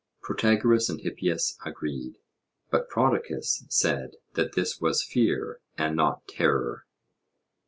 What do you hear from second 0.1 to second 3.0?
Protagoras and Hippias agreed, but